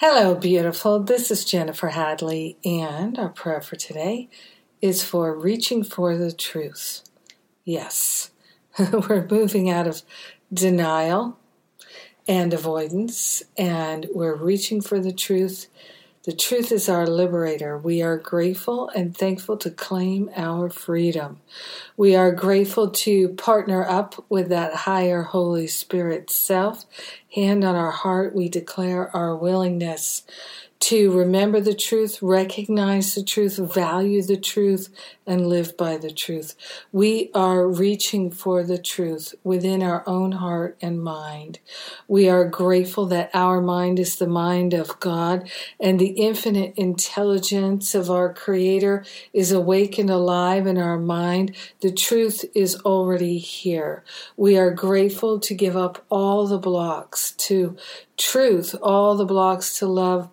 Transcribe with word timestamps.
Hello, 0.00 0.36
beautiful. 0.36 1.00
This 1.00 1.28
is 1.32 1.44
Jennifer 1.44 1.88
Hadley, 1.88 2.56
and 2.64 3.18
our 3.18 3.30
prayer 3.30 3.60
for 3.60 3.74
today 3.74 4.28
is 4.80 5.02
for 5.02 5.36
reaching 5.36 5.82
for 5.82 6.16
the 6.16 6.30
truth. 6.30 7.02
Yes, 7.64 8.30
we're 8.78 9.26
moving 9.28 9.68
out 9.68 9.88
of 9.88 10.02
denial 10.54 11.36
and 12.28 12.54
avoidance, 12.54 13.42
and 13.56 14.06
we're 14.14 14.36
reaching 14.36 14.80
for 14.80 15.00
the 15.00 15.10
truth 15.10 15.66
the 16.24 16.32
truth 16.32 16.72
is 16.72 16.88
our 16.88 17.06
liberator. 17.06 17.78
We 17.78 18.02
are 18.02 18.18
grateful 18.18 18.90
and 18.90 19.16
thankful 19.16 19.56
to 19.58 19.70
claim 19.70 20.30
our 20.36 20.68
freedom. 20.68 21.40
We 21.96 22.16
are 22.16 22.32
grateful 22.32 22.90
to 22.90 23.30
partner 23.30 23.84
up 23.84 24.24
with 24.28 24.48
that 24.50 24.74
higher 24.74 25.22
Holy 25.22 25.68
Spirit 25.68 26.30
self. 26.30 26.84
Hand 27.34 27.64
on 27.64 27.76
our 27.76 27.92
heart, 27.92 28.34
we 28.34 28.48
declare 28.48 29.14
our 29.16 29.36
willingness 29.36 30.24
to 30.80 31.10
remember 31.10 31.60
the 31.60 31.74
truth, 31.74 32.22
recognize 32.22 33.14
the 33.14 33.22
truth, 33.22 33.56
value 33.56 34.22
the 34.22 34.36
truth, 34.36 34.88
and 35.26 35.48
live 35.48 35.76
by 35.76 35.96
the 35.96 36.10
truth. 36.10 36.54
We 36.92 37.30
are 37.34 37.66
reaching 37.66 38.30
for 38.30 38.62
the 38.62 38.78
truth 38.78 39.34
within 39.42 39.82
our 39.82 40.02
own 40.08 40.32
heart 40.32 40.78
and 40.80 41.02
mind. 41.02 41.58
We 42.06 42.28
are 42.28 42.44
grateful 42.44 43.06
that 43.06 43.30
our 43.34 43.60
mind 43.60 43.98
is 43.98 44.16
the 44.16 44.28
mind 44.28 44.72
of 44.72 44.98
God 45.00 45.50
and 45.80 45.98
the 45.98 46.10
infinite 46.10 46.74
intelligence 46.76 47.94
of 47.94 48.08
our 48.10 48.32
Creator 48.32 49.04
is 49.32 49.50
awake 49.50 49.98
and 49.98 50.08
alive 50.08 50.66
in 50.66 50.78
our 50.78 50.98
mind. 50.98 51.56
The 51.80 51.92
truth 51.92 52.44
is 52.54 52.76
already 52.82 53.38
here. 53.38 54.04
We 54.36 54.56
are 54.56 54.70
grateful 54.70 55.40
to 55.40 55.54
give 55.54 55.76
up 55.76 56.04
all 56.08 56.46
the 56.46 56.58
blocks 56.58 57.32
to 57.32 57.76
truth, 58.16 58.76
all 58.80 59.16
the 59.16 59.26
blocks 59.26 59.78
to 59.80 59.86
love 59.86 60.30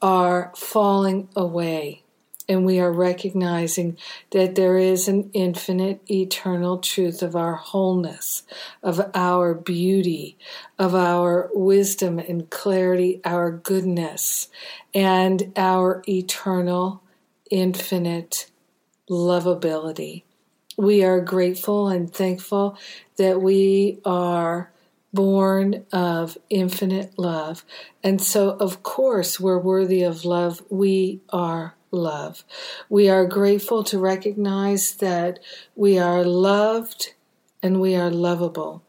are 0.00 0.52
falling 0.56 1.28
away. 1.34 2.02
And 2.50 2.64
we 2.64 2.80
are 2.80 2.92
recognizing 2.92 3.98
that 4.30 4.54
there 4.54 4.78
is 4.78 5.06
an 5.06 5.30
infinite, 5.34 6.00
eternal 6.10 6.78
truth 6.78 7.22
of 7.22 7.36
our 7.36 7.56
wholeness, 7.56 8.42
of 8.82 9.10
our 9.14 9.52
beauty, 9.52 10.38
of 10.78 10.94
our 10.94 11.50
wisdom 11.52 12.18
and 12.18 12.48
clarity, 12.48 13.20
our 13.22 13.50
goodness, 13.50 14.48
and 14.94 15.52
our 15.56 16.02
eternal, 16.08 17.02
infinite 17.50 18.50
lovability. 19.10 20.22
We 20.78 21.04
are 21.04 21.20
grateful 21.20 21.88
and 21.88 22.10
thankful 22.10 22.78
that 23.16 23.42
we 23.42 23.98
are 24.06 24.70
born 25.12 25.86
of 25.92 26.36
infinite 26.50 27.18
love. 27.18 27.64
And 28.02 28.20
so, 28.20 28.50
of 28.50 28.82
course, 28.82 29.40
we're 29.40 29.58
worthy 29.58 30.02
of 30.02 30.24
love. 30.24 30.62
We 30.70 31.20
are 31.30 31.76
love. 31.90 32.44
We 32.88 33.08
are 33.08 33.26
grateful 33.26 33.82
to 33.84 33.98
recognize 33.98 34.96
that 34.96 35.38
we 35.74 35.98
are 35.98 36.24
loved 36.24 37.14
and 37.62 37.80
we 37.80 37.96
are 37.96 38.10
lovable 38.10 38.82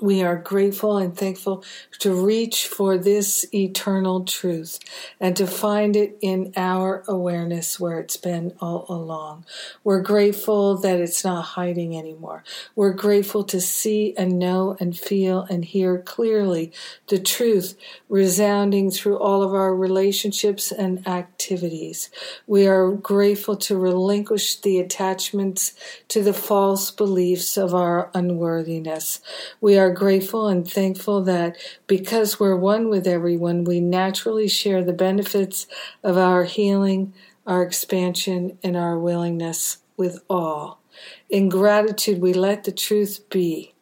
we 0.00 0.22
are 0.22 0.36
grateful 0.36 0.96
and 0.96 1.16
thankful 1.16 1.62
to 1.98 2.14
reach 2.14 2.66
for 2.66 2.96
this 2.96 3.46
eternal 3.54 4.24
truth 4.24 4.78
and 5.20 5.36
to 5.36 5.46
find 5.46 5.96
it 5.96 6.16
in 6.20 6.52
our 6.56 7.04
awareness 7.06 7.78
where 7.78 8.00
it's 8.00 8.16
been 8.16 8.54
all 8.60 8.86
along. 8.88 9.44
We're 9.84 10.00
grateful 10.00 10.76
that 10.78 10.98
it's 10.98 11.24
not 11.24 11.42
hiding 11.42 11.96
anymore. 11.96 12.42
We're 12.74 12.94
grateful 12.94 13.44
to 13.44 13.60
see 13.60 14.14
and 14.16 14.38
know 14.38 14.76
and 14.80 14.98
feel 14.98 15.42
and 15.42 15.64
hear 15.64 15.98
clearly 15.98 16.72
the 17.08 17.20
truth 17.20 17.76
resounding 18.08 18.90
through 18.90 19.18
all 19.18 19.42
of 19.42 19.54
our 19.54 19.74
relationships 19.74 20.72
and 20.72 21.06
activities. 21.06 22.10
We 22.46 22.66
are 22.66 22.90
grateful 22.90 23.56
to 23.56 23.76
relinquish 23.76 24.56
the 24.56 24.80
attachments 24.80 25.74
to 26.08 26.22
the 26.22 26.32
false 26.32 26.90
beliefs 26.90 27.56
of 27.56 27.74
our 27.74 28.10
unworthiness. 28.14 29.20
We 29.60 29.78
are 29.78 29.81
grateful 29.90 30.48
and 30.48 30.70
thankful 30.70 31.22
that 31.22 31.56
because 31.86 32.38
we're 32.38 32.56
one 32.56 32.88
with 32.88 33.06
everyone, 33.06 33.64
we 33.64 33.80
naturally 33.80 34.48
share 34.48 34.84
the 34.84 34.92
benefits 34.92 35.66
of 36.02 36.16
our 36.16 36.44
healing, 36.44 37.14
our 37.46 37.62
expansion, 37.62 38.58
and 38.62 38.76
our 38.76 38.98
willingness 38.98 39.78
with 39.96 40.22
all. 40.28 40.80
In 41.28 41.48
gratitude, 41.48 42.20
we 42.20 42.32
let 42.32 42.64
the 42.64 42.72
truth 42.72 43.28
be. 43.30 43.74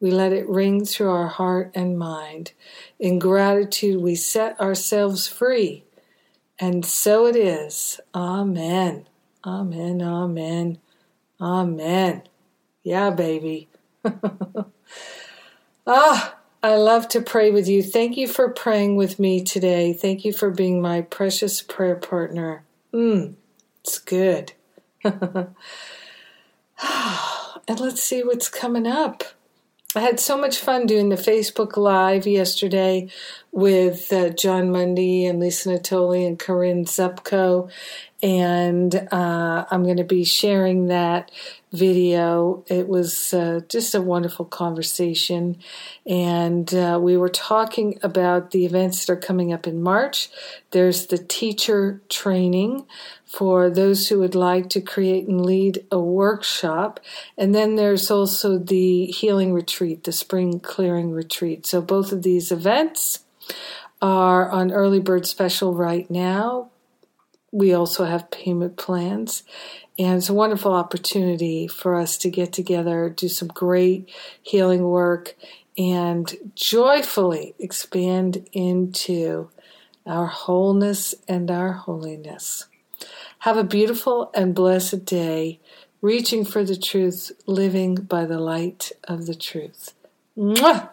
We 0.00 0.10
let 0.10 0.32
it 0.32 0.48
ring 0.48 0.84
through 0.84 1.10
our 1.10 1.28
heart 1.28 1.70
and 1.74 1.98
mind. 1.98 2.52
In 2.98 3.18
gratitude, 3.18 4.02
we 4.02 4.14
set 4.14 4.60
ourselves 4.60 5.26
free. 5.26 5.84
And 6.58 6.84
so 6.84 7.26
it 7.26 7.36
is. 7.36 8.00
Amen. 8.14 9.08
Amen. 9.44 10.02
Amen. 10.02 10.78
Amen. 11.40 12.22
Yeah, 12.82 13.10
baby. 13.10 13.68
Ah, 15.86 16.34
I 16.64 16.74
love 16.74 17.06
to 17.10 17.20
pray 17.20 17.52
with 17.52 17.68
you. 17.68 17.80
Thank 17.80 18.16
you 18.16 18.26
for 18.26 18.48
praying 18.48 18.96
with 18.96 19.20
me 19.20 19.44
today. 19.44 19.92
Thank 19.92 20.24
you 20.24 20.32
for 20.32 20.50
being 20.50 20.82
my 20.82 21.02
precious 21.02 21.62
prayer 21.62 21.94
partner. 21.94 22.64
Mmm, 22.92 23.34
it's 23.84 24.00
good. 24.00 24.52
and 25.04 25.54
let's 27.68 28.02
see 28.02 28.24
what's 28.24 28.48
coming 28.48 28.86
up. 28.86 29.22
I 29.94 30.00
had 30.00 30.18
so 30.18 30.36
much 30.36 30.58
fun 30.58 30.86
doing 30.86 31.08
the 31.08 31.16
Facebook 31.16 31.76
Live 31.76 32.26
yesterday 32.26 33.08
with 33.52 34.12
uh, 34.12 34.30
Jon 34.30 34.72
Mundy 34.72 35.24
and 35.24 35.38
Lisa 35.38 35.70
Natoli 35.70 36.26
and 36.26 36.38
Corinne 36.38 36.84
Zupko. 36.84 37.70
And 38.26 38.92
uh, 39.12 39.66
I'm 39.70 39.84
going 39.84 39.98
to 39.98 40.04
be 40.04 40.24
sharing 40.24 40.88
that 40.88 41.30
video. 41.70 42.64
It 42.66 42.88
was 42.88 43.32
uh, 43.32 43.60
just 43.68 43.94
a 43.94 44.02
wonderful 44.02 44.46
conversation. 44.46 45.58
And 46.04 46.74
uh, 46.74 46.98
we 47.00 47.16
were 47.16 47.28
talking 47.28 48.00
about 48.02 48.50
the 48.50 48.66
events 48.66 49.06
that 49.06 49.12
are 49.12 49.16
coming 49.16 49.52
up 49.52 49.68
in 49.68 49.80
March. 49.80 50.28
There's 50.72 51.06
the 51.06 51.18
teacher 51.18 52.02
training 52.08 52.86
for 53.24 53.70
those 53.70 54.08
who 54.08 54.18
would 54.18 54.34
like 54.34 54.70
to 54.70 54.80
create 54.80 55.28
and 55.28 55.46
lead 55.46 55.86
a 55.92 56.00
workshop. 56.00 56.98
And 57.38 57.54
then 57.54 57.76
there's 57.76 58.10
also 58.10 58.58
the 58.58 59.06
healing 59.06 59.52
retreat, 59.52 60.02
the 60.02 60.10
spring 60.10 60.58
clearing 60.58 61.12
retreat. 61.12 61.64
So 61.64 61.80
both 61.80 62.10
of 62.10 62.24
these 62.24 62.50
events 62.50 63.20
are 64.02 64.50
on 64.50 64.72
early 64.72 64.98
bird 64.98 65.26
special 65.26 65.76
right 65.76 66.10
now. 66.10 66.70
We 67.56 67.72
also 67.72 68.04
have 68.04 68.30
payment 68.30 68.76
plans. 68.76 69.42
And 69.98 70.18
it's 70.18 70.28
a 70.28 70.34
wonderful 70.34 70.74
opportunity 70.74 71.66
for 71.66 71.94
us 71.94 72.18
to 72.18 72.28
get 72.28 72.52
together, 72.52 73.08
do 73.08 73.28
some 73.28 73.48
great 73.48 74.10
healing 74.42 74.82
work, 74.82 75.34
and 75.78 76.30
joyfully 76.54 77.54
expand 77.58 78.46
into 78.52 79.48
our 80.04 80.26
wholeness 80.26 81.14
and 81.26 81.50
our 81.50 81.72
holiness. 81.72 82.66
Have 83.38 83.56
a 83.56 83.64
beautiful 83.64 84.30
and 84.34 84.54
blessed 84.54 85.06
day, 85.06 85.58
reaching 86.02 86.44
for 86.44 86.62
the 86.62 86.76
truth, 86.76 87.32
living 87.46 87.94
by 87.94 88.26
the 88.26 88.38
light 88.38 88.92
of 89.04 89.24
the 89.24 89.34
truth. 89.34 89.94
Mwah! 90.36 90.90